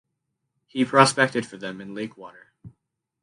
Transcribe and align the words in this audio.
He 0.65 0.83
prospected 0.83 1.45
for 1.45 1.57
them 1.57 1.79
in 1.79 1.93
lake 1.93 2.17
water. 2.17 2.51